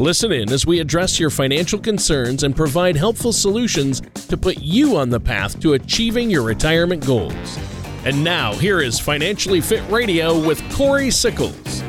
[0.00, 4.96] Listen in as we address your financial concerns and provide helpful solutions to put you
[4.96, 7.58] on the path to achieving your retirement goals.
[8.06, 11.82] And now, here is Financially Fit Radio with Corey Sickles.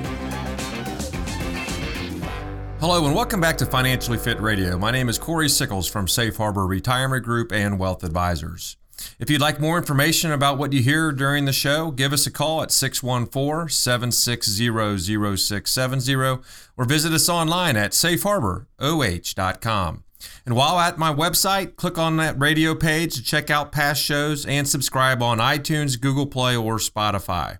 [2.81, 4.77] Hello, and welcome back to Financially Fit Radio.
[4.77, 8.75] My name is Corey Sickles from Safe Harbor Retirement Group and Wealth Advisors.
[9.19, 12.31] If you'd like more information about what you hear during the show, give us a
[12.31, 16.41] call at 614 760 0670
[16.77, 20.03] or visit us online at safeharboroh.com.
[20.45, 24.45] And while at my website, click on that radio page to check out past shows
[24.45, 27.59] and subscribe on iTunes, Google Play, or Spotify.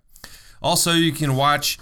[0.60, 1.78] Also, you can watch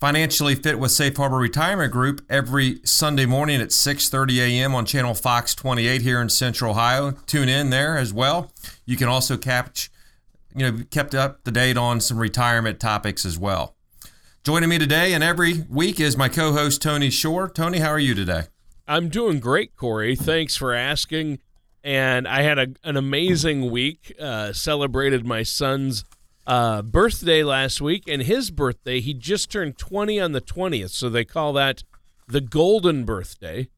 [0.00, 4.74] Financially Fit with Safe Harbor Retirement Group every Sunday morning at 6:30 a.m.
[4.74, 7.10] on channel Fox 28 here in Central Ohio.
[7.26, 8.50] Tune in there as well.
[8.86, 9.90] You can also catch,
[10.56, 13.76] you know, kept up to date on some retirement topics as well.
[14.42, 17.50] Joining me today and every week is my co-host Tony Shore.
[17.50, 18.44] Tony, how are you today?
[18.88, 20.16] I'm doing great, Corey.
[20.16, 21.40] Thanks for asking.
[21.84, 24.14] And I had a, an amazing week.
[24.18, 26.06] Uh, celebrated my son's
[26.46, 30.90] uh, birthday last week, and his birthday, he just turned 20 on the 20th.
[30.90, 31.84] So they call that
[32.26, 33.68] the golden birthday.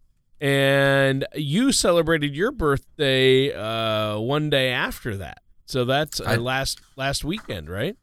[0.41, 5.39] And you celebrated your birthday uh, one day after that.
[5.67, 7.97] So that's uh, I, last last weekend, right?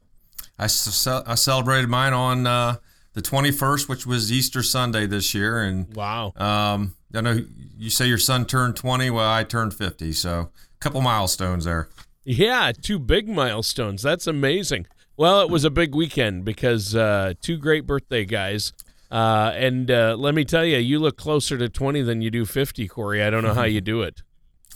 [0.58, 2.76] I, I celebrated mine on uh,
[3.12, 5.62] the 21st, which was Easter Sunday this year.
[5.62, 6.32] And wow.
[6.36, 7.40] Um, I know
[7.78, 9.10] you say your son turned 20.
[9.10, 10.12] Well, I turned 50.
[10.12, 11.88] So a couple milestones there.
[12.30, 14.02] Yeah, two big milestones.
[14.02, 14.86] That's amazing.
[15.16, 18.72] Well, it was a big weekend because uh, two great birthday guys.
[19.10, 22.44] Uh, and uh, let me tell you, you look closer to 20 than you do
[22.44, 23.20] 50, Corey.
[23.20, 24.22] I don't know how you do it.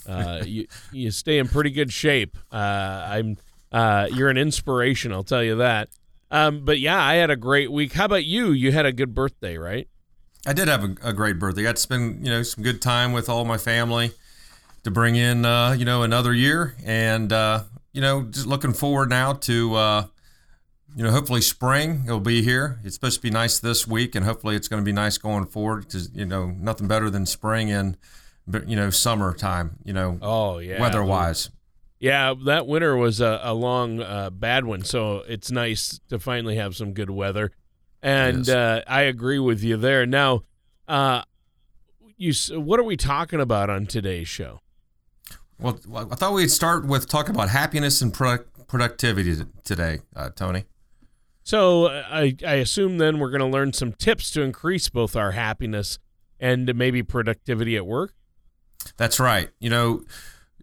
[0.05, 2.37] Uh, you, you stay in pretty good shape.
[2.51, 2.57] Uh,
[3.07, 3.37] I'm
[3.71, 5.87] uh, you're an inspiration, I'll tell you that.
[6.29, 7.93] Um, but yeah, I had a great week.
[7.93, 8.51] How about you?
[8.51, 9.87] You had a good birthday, right?
[10.45, 11.61] I did have a, a great birthday.
[11.61, 14.11] I got to spend you know some good time with all my family
[14.85, 19.09] to bring in uh, you know another year, and uh, you know just looking forward
[19.09, 20.05] now to uh,
[20.95, 22.79] you know hopefully spring will be here.
[22.83, 25.47] It's supposed to be nice this week, and hopefully it's going to be nice going
[25.47, 27.97] forward because you know nothing better than spring and
[28.67, 29.77] you know summertime.
[29.83, 31.49] You know, oh yeah, weather wise.
[31.99, 34.83] Yeah, that winter was a, a long, uh, bad one.
[34.83, 37.51] So it's nice to finally have some good weather.
[38.03, 40.05] And uh, I agree with you there.
[40.05, 40.43] Now,
[40.87, 41.23] uh,
[42.17, 44.59] you, what are we talking about on today's show?
[45.59, 45.79] Well,
[46.11, 50.65] I thought we'd start with talking about happiness and pro- productivity today, uh, Tony.
[51.43, 55.31] So I, I assume then we're going to learn some tips to increase both our
[55.31, 55.99] happiness
[56.39, 58.13] and maybe productivity at work.
[58.97, 59.49] That's right.
[59.59, 60.03] You know,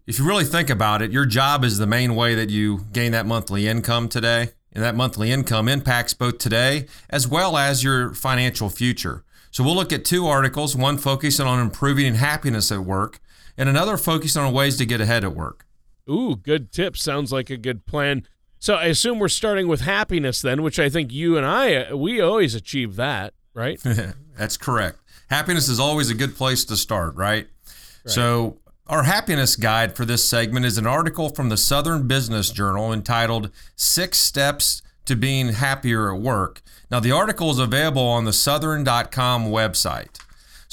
[0.05, 3.13] if you really think about it, your job is the main way that you gain
[3.13, 4.49] that monthly income today.
[4.75, 9.23] And that monthly income impacts both today as well as your financial future.
[9.51, 13.19] So we'll look at two articles, one focusing on improving happiness at work
[13.57, 15.65] and another focused on ways to get ahead at work.
[16.09, 16.97] Ooh, good tip.
[16.97, 18.27] Sounds like a good plan.
[18.59, 21.97] So I assume we're starting with happiness then, which I think you and I uh,
[21.97, 23.79] we always achieve that, right?
[24.37, 24.99] That's correct.
[25.29, 27.47] Happiness is always a good place to start, right?
[27.47, 28.11] right?
[28.11, 32.91] So our happiness guide for this segment is an article from the Southern Business Journal
[32.91, 36.61] entitled Six Steps to Being Happier at Work.
[36.91, 40.19] Now, the article is available on the southern.com website.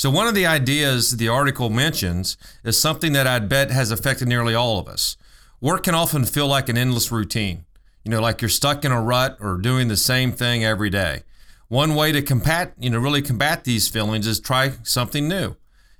[0.00, 4.28] So, one of the ideas the article mentions is something that I'd bet has affected
[4.28, 5.18] nearly all of us.
[5.60, 7.66] Work can often feel like an endless routine,
[8.02, 11.24] you know, like you're stuck in a rut or doing the same thing every day.
[11.68, 15.56] One way to combat, you know, really combat these feelings is try something new.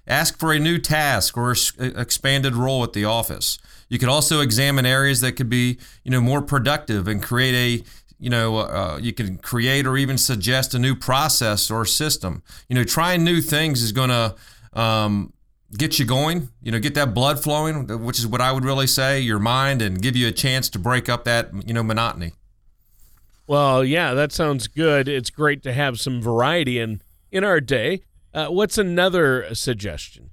[0.06, 3.59] Ask for a new task or expanded role at the office.
[3.91, 7.84] You could also examine areas that could be, you know, more productive and create a
[8.21, 12.43] you know, uh, you can create or even suggest a new process or system.
[12.69, 14.37] You know, trying new things is going to
[14.75, 15.33] um,
[15.77, 18.87] get you going, you know, get that blood flowing, which is what I would really
[18.87, 22.33] say, your mind, and give you a chance to break up that, you know, monotony.
[23.47, 25.09] Well, yeah, that sounds good.
[25.09, 27.01] It's great to have some variety in,
[27.33, 28.03] in our day.
[28.33, 30.31] Uh, what's another suggestion?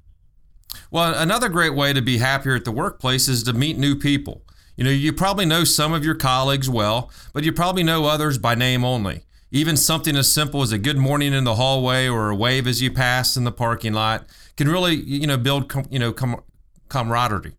[0.92, 4.44] Well, another great way to be happier at the workplace is to meet new people.
[4.78, 8.38] You know, you probably know some of your colleagues well, but you probably know others
[8.38, 9.24] by name only.
[9.50, 12.82] Even something as simple as a good morning in the hallway or a wave as
[12.82, 14.26] you pass in the parking lot
[14.56, 16.44] can really, you know, build, you know, com-
[16.90, 17.56] camaraderie.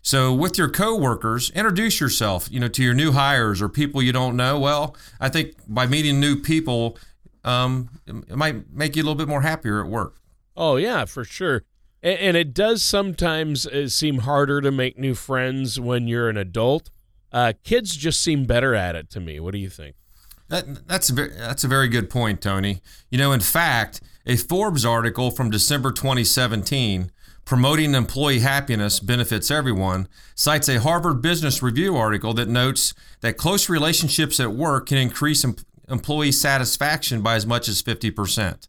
[0.00, 4.12] So with your coworkers, introduce yourself, you know, to your new hires or people you
[4.12, 4.58] don't know.
[4.58, 6.96] Well, I think by meeting new people,
[7.44, 10.16] um, it might make you a little bit more happier at work.
[10.56, 11.64] Oh yeah, for sure.
[12.06, 16.36] And, and it does sometimes uh, seem harder to make new friends when you're an
[16.36, 16.90] adult.
[17.32, 19.40] Uh, kids just seem better at it to me.
[19.40, 19.96] What do you think?
[20.48, 22.80] That, that's a very, that's a very good point, Tony.
[23.10, 27.10] You know, in fact, a Forbes article from December 2017
[27.44, 33.68] promoting employee happiness benefits everyone cites a Harvard Business Review article that notes that close
[33.68, 35.56] relationships at work can increase em-
[35.88, 38.68] employee satisfaction by as much as 50%.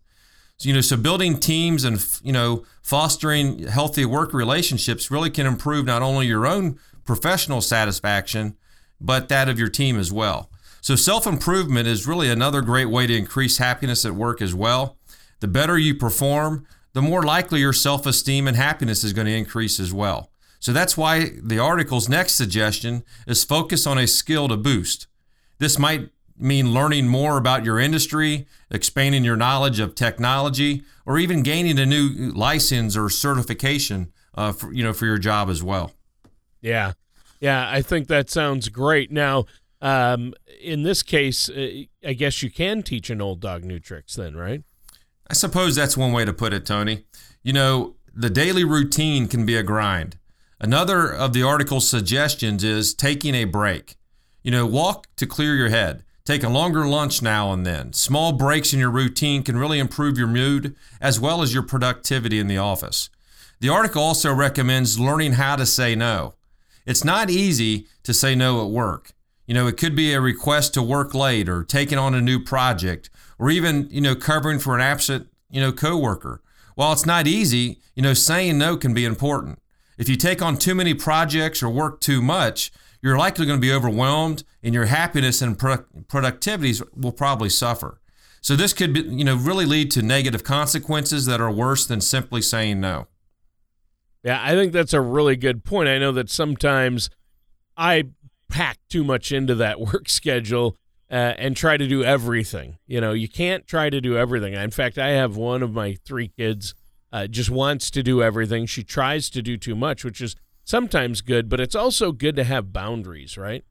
[0.57, 5.45] So, you know, so building teams and you know fostering healthy work relationships really can
[5.45, 8.57] improve not only your own professional satisfaction,
[8.99, 10.49] but that of your team as well.
[10.81, 14.97] So, self improvement is really another great way to increase happiness at work as well.
[15.39, 19.35] The better you perform, the more likely your self esteem and happiness is going to
[19.35, 20.31] increase as well.
[20.59, 25.07] So, that's why the article's next suggestion is focus on a skill to boost.
[25.59, 31.43] This might mean learning more about your industry, expanding your knowledge of technology, or even
[31.43, 35.91] gaining a new license or certification uh, for, you know, for your job as well.
[36.61, 36.93] Yeah.
[37.39, 39.11] Yeah, I think that sounds great.
[39.11, 39.45] Now,
[39.81, 44.15] um, in this case, uh, I guess you can teach an old dog new tricks
[44.15, 44.63] then, right?
[45.29, 47.05] I suppose that's one way to put it, Tony.
[47.43, 50.17] You know, the daily routine can be a grind.
[50.59, 53.95] Another of the article's suggestions is taking a break.
[54.41, 56.03] You know, walk to clear your head.
[56.27, 57.93] Take a longer lunch now and then.
[57.93, 62.37] Small breaks in your routine can really improve your mood as well as your productivity
[62.37, 63.09] in the office.
[63.61, 66.33] The article also recommends learning how to say no.
[66.85, 69.13] It's not easy to say no at work.
[69.45, 72.43] You know, it could be a request to work late or taking on a new
[72.43, 73.09] project
[73.39, 76.41] or even, you know, covering for an absent, you know, coworker.
[76.75, 79.59] While it's not easy, you know, saying no can be important.
[79.97, 82.69] If you take on too many projects or work too much,
[83.01, 87.99] you're likely going to be overwhelmed and your happiness and pro- productivities will probably suffer.
[88.41, 92.01] So this could be, you know, really lead to negative consequences that are worse than
[92.01, 93.07] simply saying no.
[94.23, 95.89] Yeah, I think that's a really good point.
[95.89, 97.09] I know that sometimes
[97.75, 98.05] I
[98.49, 100.77] pack too much into that work schedule
[101.09, 102.77] uh, and try to do everything.
[102.87, 104.53] You know, you can't try to do everything.
[104.53, 106.73] In fact, I have one of my three kids
[107.11, 108.65] uh, just wants to do everything.
[108.65, 110.35] She tries to do too much, which is
[110.67, 113.63] sometimes good, but it's also good to have boundaries, right?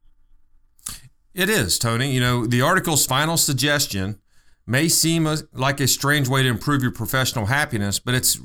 [1.34, 2.12] It is, Tony.
[2.12, 4.18] You know, the article's final suggestion
[4.66, 8.40] may seem a, like a strange way to improve your professional happiness, but it's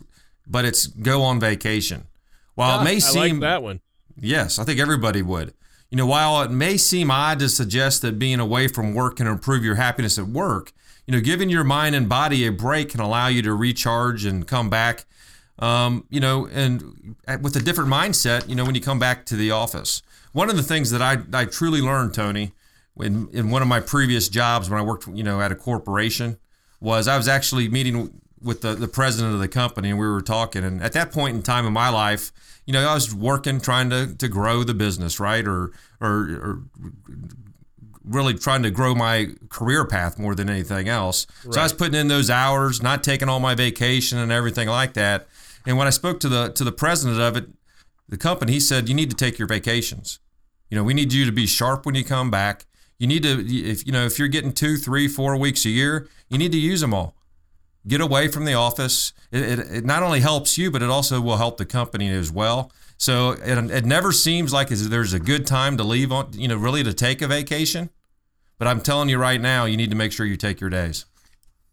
[0.45, 2.07] but it's go on vacation.
[2.56, 3.80] While ah, it may I seem like that one.
[4.19, 5.54] Yes, I think everybody would.
[5.89, 9.27] You know, while it may seem odd to suggest that being away from work can
[9.27, 10.74] improve your happiness at work,
[11.07, 14.47] you know, giving your mind and body a break can allow you to recharge and
[14.47, 15.06] come back,
[15.61, 19.35] um, you know, and with a different mindset, you know, when you come back to
[19.35, 20.01] the office.
[20.33, 22.53] One of the things that I, I truly learned, Tony,
[22.97, 26.37] in, in one of my previous jobs when I worked, you know, at a corporation
[26.79, 30.21] was I was actually meeting with the, the president of the company and we were
[30.21, 30.63] talking.
[30.63, 32.31] And at that point in time in my life,
[32.65, 35.45] you know, I was working trying to, to grow the business, right?
[35.45, 36.63] Or, or, or
[38.03, 41.27] really trying to grow my career path more than anything else.
[41.43, 41.53] Right.
[41.53, 44.93] So I was putting in those hours, not taking all my vacation and everything like
[44.93, 45.27] that.
[45.65, 47.49] And when I spoke to the to the president of it,
[48.07, 50.19] the company, he said, "You need to take your vacations.
[50.69, 52.65] You know, we need you to be sharp when you come back.
[52.97, 56.07] You need to, if you know, if you're getting two, three, four weeks a year,
[56.30, 57.15] you need to use them all
[57.87, 59.13] get away from the office.
[59.31, 62.31] It, it, it, not only helps you, but it also will help the company as
[62.31, 62.71] well.
[62.97, 66.56] So it, it never seems like there's a good time to leave on, you know,
[66.56, 67.89] really to take a vacation.
[68.57, 71.06] But I'm telling you right now, you need to make sure you take your days.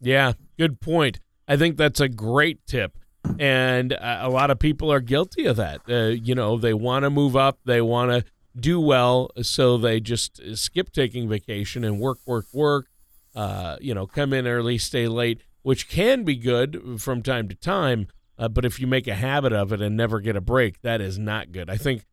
[0.01, 1.19] Yeah, good point.
[1.47, 2.97] I think that's a great tip.
[3.37, 5.81] And a lot of people are guilty of that.
[5.89, 8.25] Uh, you know, they want to move up, they want to
[8.59, 12.87] do well, so they just skip taking vacation and work, work, work.
[13.35, 17.55] Uh, you know, come in early, stay late which can be good from time to
[17.55, 18.07] time.
[18.37, 21.01] Uh, but if you make a habit of it and never get a break, that
[21.01, 21.69] is not good.
[21.69, 22.05] I think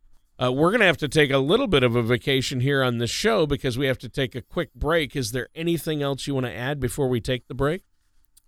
[0.42, 2.98] uh, we're going to have to take a little bit of a vacation here on
[2.98, 5.14] this show because we have to take a quick break.
[5.14, 7.84] Is there anything else you want to add before we take the break?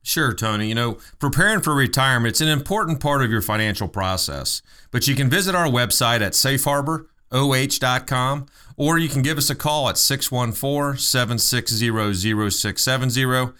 [0.08, 0.68] Sure, Tony.
[0.68, 4.62] You know, preparing for retirement, it's an important part of your financial process.
[4.90, 8.46] But you can visit our website at safeharboroh.com
[8.78, 13.52] or you can give us a call at 614 760 0670.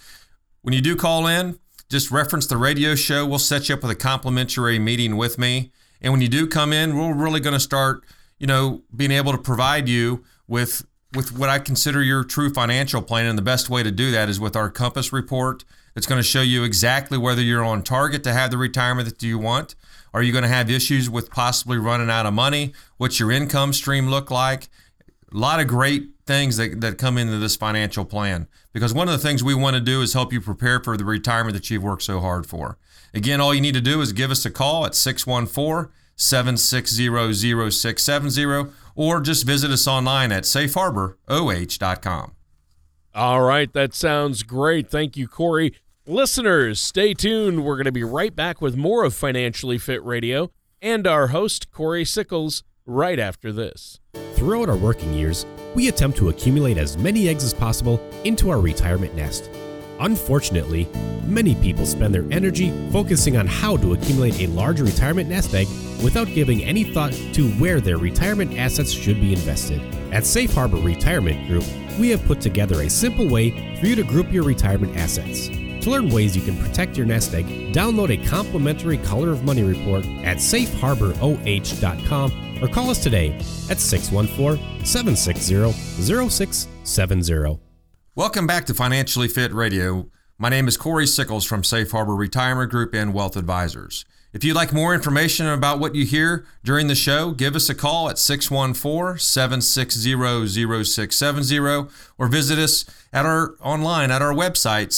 [0.63, 1.59] When you do call in,
[1.91, 3.27] just reference the radio show.
[3.27, 5.71] We'll set you up with a complimentary meeting with me.
[6.01, 8.07] And when you do come in, we're really going to start,
[8.39, 13.03] you know, being able to provide you with with what I consider your true financial
[13.03, 13.27] plan.
[13.27, 15.63] And the best way to do that is with our Compass report.
[15.99, 19.21] It's going to show you exactly whether you're on target to have the retirement that
[19.21, 19.75] you want.
[20.15, 22.73] Are you going to have issues with possibly running out of money?
[22.99, 24.69] What's your income stream look like?
[25.35, 29.13] A lot of great things that, that come into this financial plan because one of
[29.13, 31.83] the things we want to do is help you prepare for the retirement that you've
[31.83, 32.79] worked so hard for.
[33.13, 38.71] Again, all you need to do is give us a call at 614 760 0670
[38.95, 42.33] or just visit us online at safeharboroh.com.
[43.17, 44.89] All right, that sounds great.
[44.89, 45.75] Thank you, Corey.
[46.11, 47.67] Listeners, stay tuned.
[47.67, 50.51] We're going to be right back with more of Financially Fit Radio
[50.81, 54.01] and our host, Corey Sickles, right after this.
[54.33, 58.59] Throughout our working years, we attempt to accumulate as many eggs as possible into our
[58.59, 59.51] retirement nest.
[60.01, 60.89] Unfortunately,
[61.27, 65.67] many people spend their energy focusing on how to accumulate a large retirement nest egg
[66.03, 69.83] without giving any thought to where their retirement assets should be invested.
[70.11, 71.65] At Safe Harbor Retirement Group,
[72.01, 75.51] we have put together a simple way for you to group your retirement assets.
[75.89, 79.63] To learn ways you can protect your nest egg, download a complimentary Color of Money
[79.63, 83.33] report at safeharboroh.com or call us today
[83.71, 85.73] at 614 760
[86.29, 87.59] 0670.
[88.15, 90.11] Welcome back to Financially Fit Radio.
[90.37, 94.05] My name is Corey Sickles from Safe Harbor Retirement Group and Wealth Advisors.
[94.35, 97.75] If you'd like more information about what you hear during the show, give us a
[97.75, 104.93] call at 614 760 0670 or visit us at our online at our website,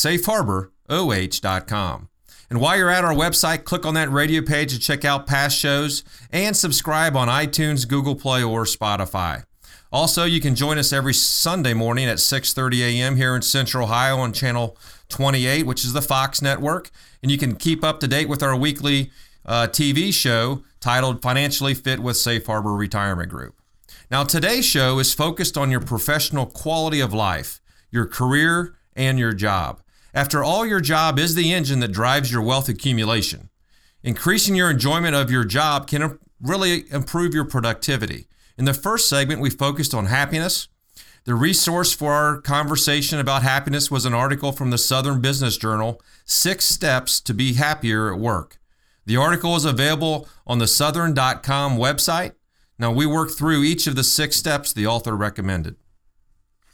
[0.90, 2.09] safeharboroh.com.
[2.49, 5.56] And while you're at our website, click on that radio page to check out past
[5.56, 9.44] shows and subscribe on iTunes, Google Play, or Spotify.
[9.92, 13.16] Also, you can join us every Sunday morning at 6:30 a.m.
[13.16, 14.76] here in Central Ohio on channel
[15.09, 16.90] 28, which is the Fox network,
[17.23, 19.11] and you can keep up to date with our weekly
[19.47, 23.56] uh, TV show titled Financially Fit with Safe Harbor Retirement Group.
[24.11, 29.32] Now, today's show is focused on your professional quality of life, your career, and your
[29.32, 29.80] job.
[30.12, 33.50] After all, your job is the engine that drives your wealth accumulation.
[34.02, 38.26] Increasing your enjoyment of your job can really improve your productivity.
[38.56, 40.68] In the first segment, we focused on happiness.
[41.24, 46.00] The resource for our conversation about happiness was an article from the Southern Business Journal
[46.24, 48.58] Six Steps to Be Happier at Work.
[49.04, 52.32] The article is available on the Southern.com website.
[52.78, 55.76] Now, we worked through each of the six steps the author recommended.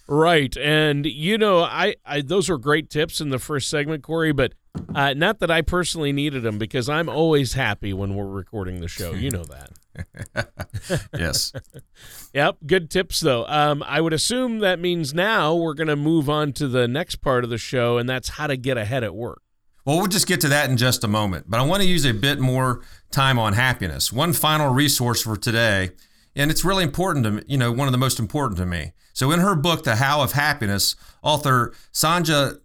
[0.09, 4.33] Right, and you know, I, I those were great tips in the first segment, Corey.
[4.33, 4.55] But
[4.95, 8.89] uh, not that I personally needed them because I'm always happy when we're recording the
[8.89, 9.13] show.
[9.13, 9.71] You know that.
[11.19, 11.53] yes.
[12.33, 12.57] yep.
[12.67, 13.47] Good tips though.
[13.47, 17.17] Um, I would assume that means now we're going to move on to the next
[17.17, 19.43] part of the show, and that's how to get ahead at work.
[19.85, 21.47] Well, we'll just get to that in just a moment.
[21.49, 24.13] But I want to use a bit more time on happiness.
[24.13, 25.91] One final resource for today,
[26.35, 28.93] and it's really important to me, you know, one of the most important to me.
[29.17, 32.61] So, in her book, The How of Happiness, author Sonja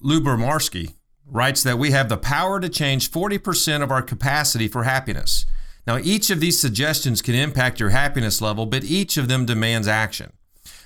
[0.00, 0.94] Lyubomirsky
[1.26, 5.46] writes that we have the power to change 40% of our capacity for happiness.
[5.84, 9.88] Now, each of these suggestions can impact your happiness level, but each of them demands
[9.88, 10.32] action.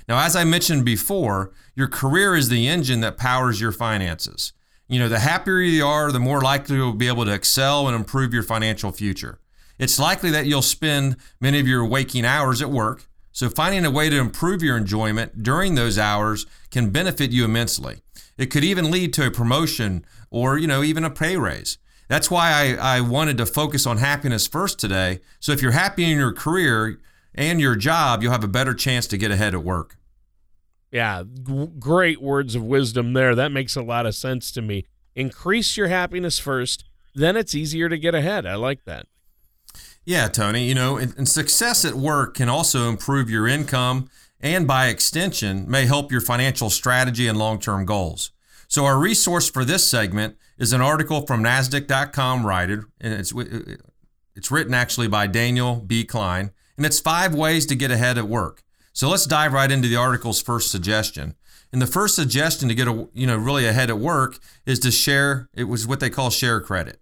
[0.08, 4.54] Now, as I mentioned before, your career is the engine that powers your finances.
[4.88, 7.94] You know, the happier you are, the more likely you'll be able to excel and
[7.94, 9.38] improve your financial future.
[9.78, 13.90] It's likely that you'll spend many of your waking hours at work, so finding a
[13.90, 18.02] way to improve your enjoyment during those hours can benefit you immensely.
[18.36, 21.78] It could even lead to a promotion or, you know, even a pay raise.
[22.08, 25.20] That's why I, I wanted to focus on happiness first today.
[25.40, 26.98] So if you're happy in your career
[27.34, 29.96] and your job, you'll have a better chance to get ahead at work.
[30.90, 33.34] Yeah, g- great words of wisdom there.
[33.34, 34.86] That makes a lot of sense to me.
[35.14, 38.46] Increase your happiness first, then it's easier to get ahead.
[38.46, 39.06] I like that.
[40.08, 44.08] Yeah, Tony, you know, and, and, success at work can also improve your income
[44.40, 48.30] and by extension may help your financial strategy and long-term goals.
[48.68, 53.76] So our resource for this segment is an article from nasdaq.com writer and it's uh,
[54.34, 56.04] it's written actually by Daniel B.
[56.04, 58.62] Klein and it's 5 ways to get ahead at work.
[58.94, 61.34] So let's dive right into the article's first suggestion.
[61.70, 64.90] And the first suggestion to get a, you know really ahead at work is to
[64.90, 66.98] share it was what they call share credit.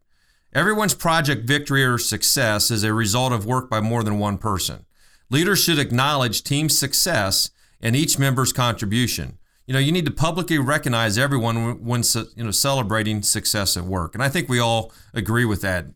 [0.57, 4.87] Everyone's project victory or success is a result of work by more than one person.
[5.29, 9.37] Leaders should acknowledge team success and each member's contribution.
[9.67, 12.03] You know, you need to publicly recognize everyone when
[12.35, 15.89] you know celebrating success at work, and I think we all agree with that.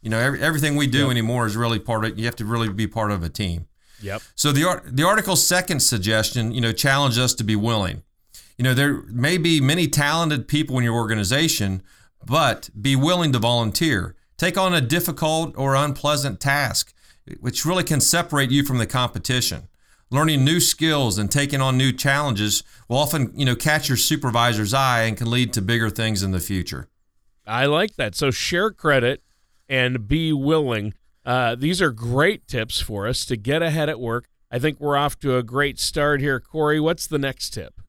[0.00, 1.10] You know, every, everything we do yep.
[1.10, 2.18] anymore is really part of.
[2.18, 3.66] You have to really be part of a team.
[4.00, 4.22] Yep.
[4.36, 8.04] So the the article's second suggestion, you know, challenge us to be willing.
[8.56, 11.82] You know, there may be many talented people in your organization
[12.24, 14.14] but be willing to volunteer.
[14.36, 16.94] Take on a difficult or unpleasant task,
[17.40, 19.68] which really can separate you from the competition.
[20.10, 24.72] Learning new skills and taking on new challenges will often, you know, catch your supervisor's
[24.72, 26.88] eye and can lead to bigger things in the future.
[27.46, 28.14] I like that.
[28.14, 29.22] So share credit
[29.68, 30.94] and be willing.
[31.26, 34.28] Uh, these are great tips for us to get ahead at work.
[34.50, 36.40] I think we're off to a great start here.
[36.40, 37.80] Corey, what's the next tip?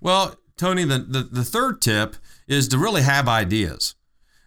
[0.00, 2.16] Well, Tony, the, the, the third tip
[2.48, 3.94] is to really have ideas.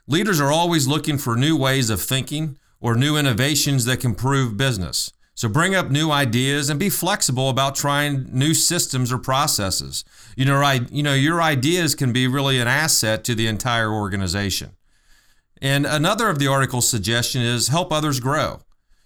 [0.08, 4.58] Leaders are always looking for new ways of thinking or new innovations that can improve
[4.58, 5.12] business.
[5.36, 10.04] So bring up new ideas and be flexible about trying new systems or processes.
[10.36, 13.92] You know, right, you know, your ideas can be really an asset to the entire
[13.92, 14.72] organization.
[15.62, 18.62] And another of the article's suggestion is help others grow.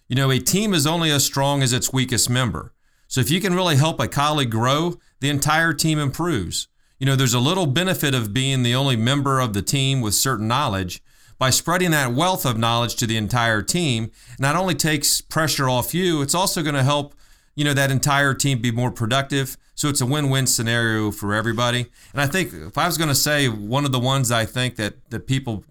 [0.07, 2.73] You know, a team is only as strong as its weakest member.
[3.07, 6.67] So if you can really help a colleague grow, the entire team improves.
[6.99, 10.13] You know, there's a little benefit of being the only member of the team with
[10.13, 11.01] certain knowledge,
[11.39, 15.93] by spreading that wealth of knowledge to the entire team, not only takes pressure off
[15.93, 17.13] you, it's also going to help,
[17.55, 19.57] you know, that entire team be more productive.
[19.75, 21.87] So it's a win-win scenario for everybody.
[22.13, 24.75] And I think if I was going to say one of the ones I think
[24.77, 25.65] that that people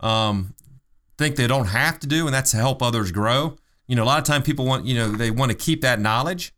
[0.00, 0.54] um,
[1.16, 3.56] think they don't have to do, and that's to help others grow.
[3.88, 5.98] You know, a lot of time people want, you know, they want to keep that
[5.98, 6.52] knowledge,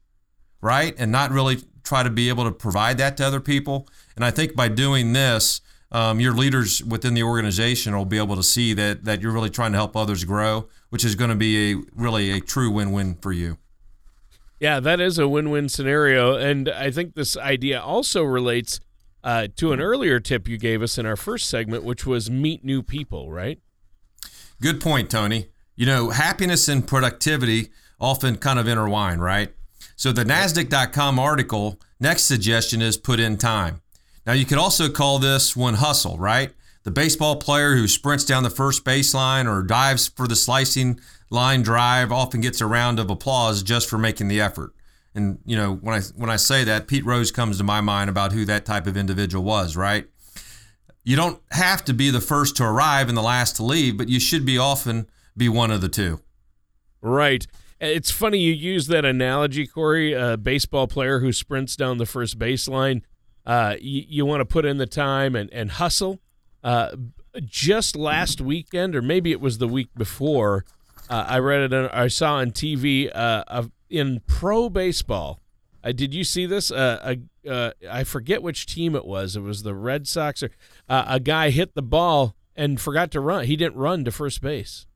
[0.60, 3.88] right, and not really try to be able to provide that to other people.
[4.14, 8.37] And I think by doing this, um, your leaders within the organization will be able
[8.37, 11.37] to see that that you're really trying to help others grow, which is going to
[11.37, 13.59] be a really a true win-win for you.
[14.61, 18.78] Yeah, that is a win-win scenario, and I think this idea also relates
[19.25, 22.64] uh, to an earlier tip you gave us in our first segment, which was meet
[22.64, 23.32] new people.
[23.32, 23.59] Right?
[24.62, 25.49] Good point, Tony.
[25.75, 29.52] You know, happiness and productivity often kind of intertwine, right?
[30.00, 33.83] So the NASDAQ.com article next suggestion is put in time.
[34.25, 36.54] Now, you could also call this one hustle, right?
[36.85, 41.61] The baseball player who sprints down the first baseline or dives for the slicing line
[41.61, 44.73] drive often gets a round of applause just for making the effort.
[45.14, 48.09] And you know, when I when I say that, Pete Rose comes to my mind
[48.09, 50.07] about who that type of individual was, right?
[51.04, 54.09] You don't have to be the first to arrive and the last to leave, but
[54.09, 56.23] you should be often be one of the two.
[57.02, 57.47] Right.
[57.80, 60.12] It's funny you use that analogy, Corey.
[60.12, 63.02] A baseball player who sprints down the first baseline
[63.47, 66.21] uh, you, you want to put in the time and, and hustle.
[66.62, 66.95] Uh,
[67.45, 70.64] just last weekend, or maybe it was the week before,
[71.08, 71.90] uh, I read it.
[71.93, 75.40] I saw on TV uh, in pro baseball.
[75.82, 76.71] Uh, did you see this?
[76.71, 77.16] Uh,
[77.90, 79.34] I forget which team it was.
[79.34, 80.43] It was the Red Sox.
[80.43, 80.50] Or
[80.88, 83.47] a guy hit the ball and forgot to run.
[83.47, 84.86] He didn't run to first base.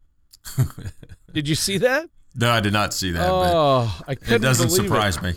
[1.33, 2.11] did you see that?
[2.37, 3.29] No, I did not see that.
[3.31, 4.35] Oh, I couldn't.
[4.35, 5.23] It doesn't surprise it.
[5.23, 5.33] me.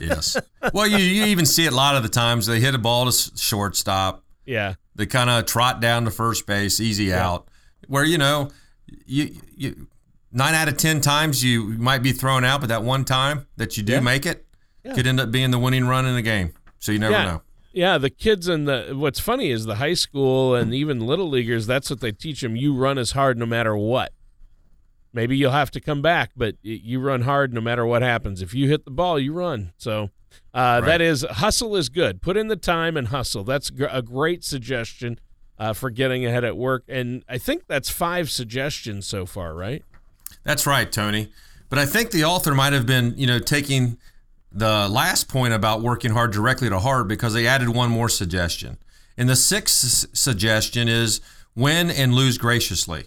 [0.00, 0.36] yes.
[0.74, 2.46] Well, you, you even see it a lot of the times.
[2.46, 4.22] They hit a ball to shortstop.
[4.44, 4.74] Yeah.
[4.94, 7.26] They kind of trot down to first base, easy yeah.
[7.26, 7.48] out.
[7.88, 8.50] Where you know,
[9.06, 9.88] you you
[10.32, 13.76] nine out of ten times you might be thrown out, but that one time that
[13.76, 14.00] you do yeah.
[14.00, 14.46] make it
[14.84, 14.94] yeah.
[14.94, 16.52] could end up being the winning run in the game.
[16.78, 17.42] So you never know.
[17.72, 20.74] Yeah, the kids and the what's funny is the high school and hmm.
[20.74, 21.66] even little leaguers.
[21.66, 22.54] That's what they teach them.
[22.54, 24.12] You run as hard no matter what
[25.14, 28.42] maybe you'll have to come back, but you run hard no matter what happens.
[28.42, 29.72] If you hit the ball, you run.
[29.78, 30.10] So
[30.52, 30.80] uh, right.
[30.82, 32.20] that is hustle is good.
[32.20, 33.44] Put in the time and hustle.
[33.44, 35.18] That's a great suggestion
[35.58, 36.84] uh, for getting ahead at work.
[36.88, 39.84] And I think that's five suggestions so far, right?
[40.42, 41.30] That's right, Tony.
[41.68, 43.98] But I think the author might have been, you know, taking
[44.52, 48.78] the last point about working hard directly to heart because they added one more suggestion.
[49.16, 51.20] And the sixth suggestion is
[51.54, 53.06] win and lose graciously.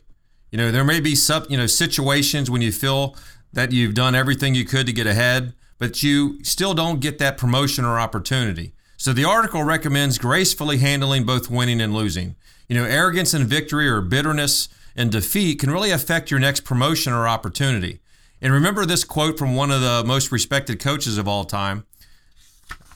[0.58, 3.16] You know, there may be some, you know, situations when you feel
[3.54, 7.38] that you've done everything you could to get ahead, but you still don't get that
[7.38, 8.74] promotion or opportunity.
[8.98, 12.36] So the article recommends gracefully handling both winning and losing.
[12.68, 17.14] You know, arrogance and victory or bitterness and defeat can really affect your next promotion
[17.14, 18.00] or opportunity.
[18.42, 21.86] And remember this quote from one of the most respected coaches of all time.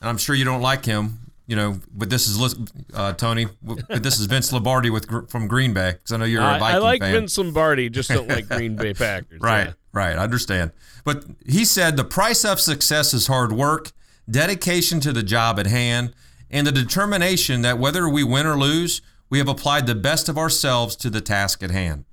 [0.02, 2.56] And I'm sure you don't like him, you know, but this is
[2.94, 3.46] uh, Tony.
[3.90, 6.72] This is Vince Lombardi with from Green Bay because I know you're a Viking I,
[6.72, 7.12] I like fan.
[7.12, 9.42] Vince Lombardi, just don't like Green Bay Packers.
[9.42, 9.74] right, yeah.
[9.92, 10.18] right.
[10.18, 10.72] I understand.
[11.04, 13.92] But he said the price of success is hard work,
[14.30, 16.14] dedication to the job at hand,
[16.50, 20.38] and the determination that whether we win or lose, we have applied the best of
[20.38, 22.06] ourselves to the task at hand.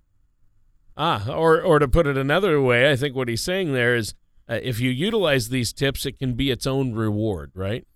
[0.97, 4.15] Ah, or or to put it another way, I think what he's saying there is,
[4.49, 7.87] uh, if you utilize these tips, it can be its own reward, right?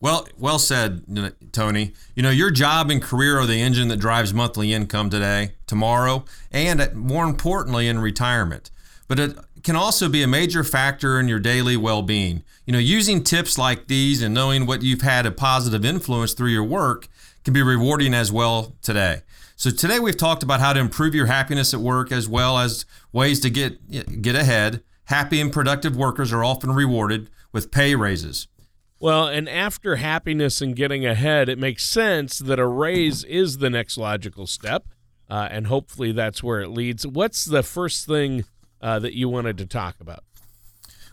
[0.00, 1.04] Well, well said,
[1.52, 1.92] Tony.
[2.14, 6.24] You know, your job and career are the engine that drives monthly income today, tomorrow,
[6.52, 8.70] and uh, more importantly, in retirement.
[9.08, 12.42] But it can also be a major factor in your daily well being.
[12.66, 16.50] You know, using tips like these and knowing what you've had a positive influence through
[16.50, 17.08] your work
[17.44, 19.22] can be rewarding as well today.
[19.54, 22.84] So today we've talked about how to improve your happiness at work as well as
[23.12, 24.82] ways to get get ahead.
[25.04, 28.48] Happy and productive workers are often rewarded with pay raises.
[28.98, 33.70] Well, and after happiness and getting ahead, it makes sense that a raise is the
[33.70, 34.86] next logical step.
[35.28, 37.06] uh, and hopefully that's where it leads.
[37.06, 38.44] What's the first thing
[38.80, 40.22] uh, that you wanted to talk about?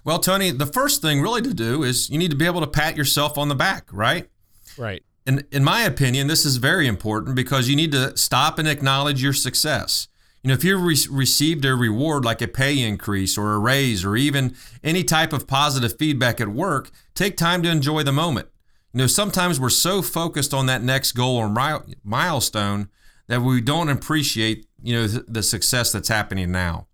[0.03, 2.67] Well, Tony, the first thing really to do is you need to be able to
[2.67, 4.29] pat yourself on the back, right?
[4.77, 5.03] Right.
[5.25, 9.23] And in my opinion, this is very important because you need to stop and acknowledge
[9.23, 10.09] your success.
[10.43, 14.03] You know, if you re- received a reward like a pay increase or a raise
[14.03, 18.49] or even any type of positive feedback at work, take time to enjoy the moment.
[18.91, 22.89] You know, sometimes we're so focused on that next goal or mi- milestone
[23.27, 26.87] that we don't appreciate, you know, th- the success that's happening now.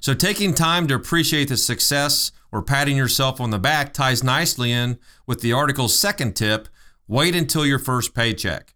[0.00, 4.72] So taking time to appreciate the success or patting yourself on the back ties nicely
[4.72, 6.68] in with the article's second tip,
[7.08, 8.74] wait until your first paycheck.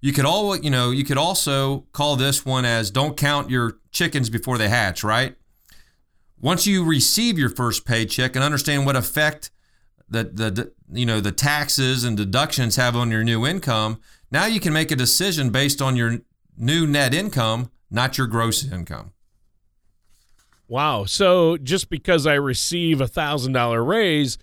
[0.00, 3.78] You could all, you know, you could also call this one as don't count your
[3.90, 5.36] chickens before they hatch, right?
[6.40, 9.50] Once you receive your first paycheck and understand what effect
[10.08, 14.58] the, the you know the taxes and deductions have on your new income, now you
[14.58, 16.18] can make a decision based on your
[16.56, 19.12] new net income, not your gross income.
[20.66, 21.04] Wow.
[21.04, 24.38] So just because I receive a thousand dollar raise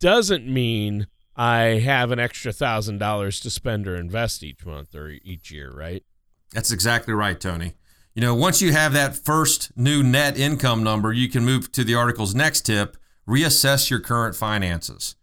[0.00, 1.06] doesn't mean
[1.38, 5.70] I have an extra thousand dollars to spend or invest each month or each year,
[5.72, 6.02] right?
[6.52, 7.74] That's exactly right, Tony.
[8.14, 11.84] You know, once you have that first new net income number, you can move to
[11.84, 12.96] the article's next tip
[13.28, 15.14] reassess your current finances.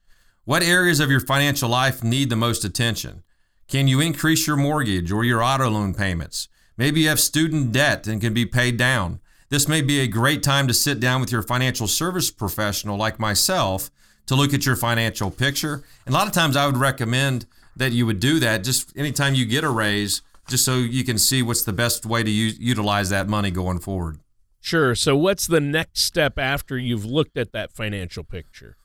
[0.46, 3.24] What areas of your financial life need the most attention?
[3.68, 6.48] Can you increase your mortgage or your auto loan payments?
[6.78, 9.20] Maybe you have student debt and can be paid down.
[9.50, 13.20] This may be a great time to sit down with your financial service professional like
[13.20, 13.90] myself
[14.28, 15.84] to look at your financial picture.
[16.06, 19.36] And a lot of times I would recommend that you would do that just anytime
[19.36, 22.58] you get a raise, just so you can see what's the best way to use,
[22.60, 24.20] utilize that money going forward.
[24.62, 24.96] Sure.
[24.96, 28.78] So, what's the next step after you've looked at that financial picture?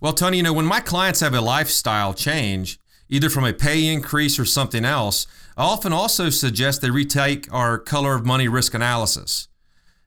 [0.00, 3.86] Well, Tony, you know, when my clients have a lifestyle change, either from a pay
[3.86, 8.74] increase or something else, I often also suggest they retake our color of money risk
[8.74, 9.46] analysis.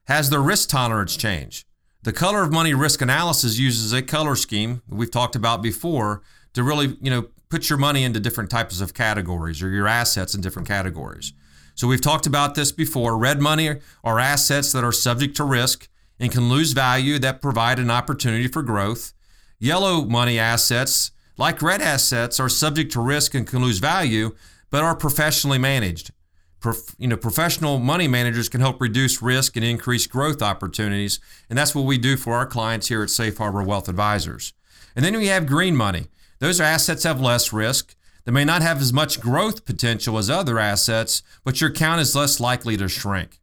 [0.04, 1.64] Has their risk tolerance changed?
[2.02, 6.22] The color of money risk analysis uses a color scheme we've talked about before
[6.54, 10.34] to really, you know, put your money into different types of categories or your assets
[10.34, 11.32] in different categories.
[11.74, 13.18] So we've talked about this before.
[13.18, 15.88] Red money are assets that are subject to risk
[16.20, 19.12] and can lose value that provide an opportunity for growth.
[19.58, 24.36] Yellow money assets, like red assets, are subject to risk and can lose value,
[24.70, 26.12] but are professionally managed.
[26.60, 31.56] Prof, you know, professional money managers can help reduce risk and increase growth opportunities, and
[31.56, 34.52] that's what we do for our clients here at Safe Harbor Wealth Advisors.
[34.96, 36.08] And then we have green money.
[36.40, 37.94] Those assets have less risk.
[38.24, 42.14] They may not have as much growth potential as other assets, but your account is
[42.14, 43.40] less likely to shrink.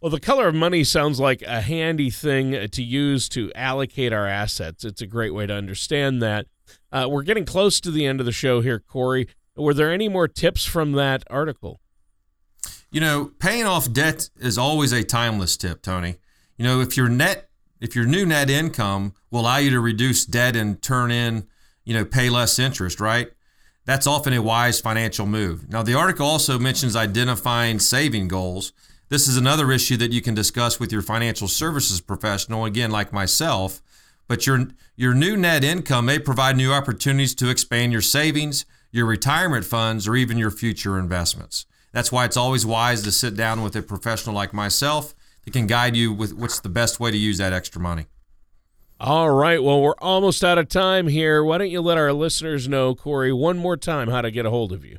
[0.00, 4.28] Well, the color of money sounds like a handy thing to use to allocate our
[4.28, 4.84] assets.
[4.84, 6.46] It's a great way to understand that.
[6.92, 9.26] Uh, we're getting close to the end of the show here, Corey.
[9.56, 11.80] Were there any more tips from that article?
[12.90, 16.16] You know, paying off debt is always a timeless tip, Tony.
[16.56, 20.24] You know, if your net, if your new net income will allow you to reduce
[20.24, 21.46] debt and turn in,
[21.84, 23.30] you know, pay less interest, right?
[23.84, 25.70] That's often a wise financial move.
[25.70, 28.72] Now, the article also mentions identifying saving goals.
[29.10, 33.12] This is another issue that you can discuss with your financial services professional, again, like
[33.12, 33.82] myself.
[34.26, 39.06] But your, your new net income may provide new opportunities to expand your savings, your
[39.06, 41.64] retirement funds, or even your future investments.
[41.98, 45.66] That's why it's always wise to sit down with a professional like myself that can
[45.66, 48.06] guide you with what's the best way to use that extra money.
[49.00, 49.60] All right.
[49.60, 51.42] Well, we're almost out of time here.
[51.42, 54.50] Why don't you let our listeners know, Corey, one more time how to get a
[54.50, 54.98] hold of you?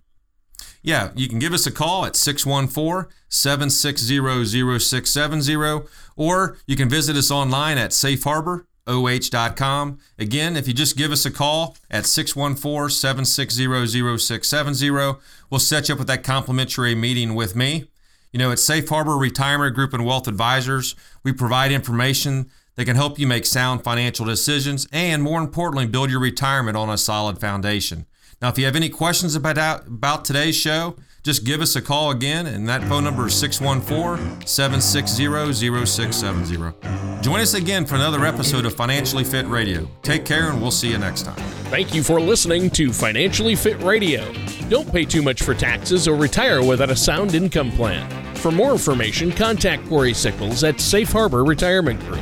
[0.82, 7.16] Yeah, you can give us a call at 614 760 0670, or you can visit
[7.16, 9.99] us online at Safe Harbor oh.com.
[10.17, 15.93] Again, if you just give us a call at 614 760 0670, we'll set you
[15.93, 17.86] up with that complimentary meeting with me.
[18.32, 22.95] You know, at Safe Harbor Retirement Group and Wealth Advisors, we provide information that can
[22.95, 27.39] help you make sound financial decisions and, more importantly, build your retirement on a solid
[27.39, 28.06] foundation.
[28.41, 32.12] Now, if you have any questions about, about today's show, just give us a call
[32.12, 35.53] again, and that phone number is 614 760
[35.86, 37.21] 0670.
[37.21, 39.89] Join us again for another episode of Financially Fit Radio.
[40.01, 41.36] Take care, and we'll see you next time.
[41.69, 44.32] Thank you for listening to Financially Fit Radio.
[44.69, 48.10] Don't pay too much for taxes or retire without a sound income plan.
[48.36, 52.21] For more information, contact Corey Sickles at Safe Harbor Retirement Group.